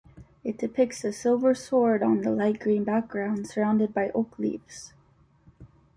[0.43, 4.93] It depicts a silver sword on light green background surrounded by oak leaves.